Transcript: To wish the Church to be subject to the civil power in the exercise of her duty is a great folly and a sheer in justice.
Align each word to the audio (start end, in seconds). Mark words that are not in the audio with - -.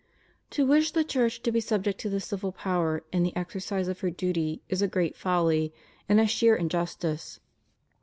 To 0.49 0.65
wish 0.65 0.89
the 0.93 1.03
Church 1.03 1.43
to 1.43 1.51
be 1.51 1.59
subject 1.59 1.99
to 1.99 2.09
the 2.09 2.19
civil 2.19 2.51
power 2.51 3.03
in 3.13 3.21
the 3.21 3.35
exercise 3.35 3.87
of 3.87 3.99
her 3.99 4.09
duty 4.09 4.63
is 4.67 4.81
a 4.81 4.87
great 4.87 5.15
folly 5.15 5.71
and 6.09 6.19
a 6.19 6.25
sheer 6.25 6.55
in 6.55 6.69
justice. 6.69 7.39